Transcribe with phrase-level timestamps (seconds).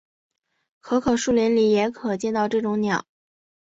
[0.79, 3.05] 可可树林里也可见到这种鸟。